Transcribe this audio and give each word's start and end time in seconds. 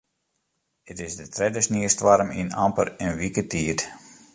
It 0.91 0.99
is 1.05 1.15
de 1.19 1.27
tredde 1.35 1.61
sniestoarm 1.67 2.29
yn 2.41 2.53
amper 2.65 2.87
in 3.03 3.11
wike 3.21 3.43
tiid. 3.51 3.79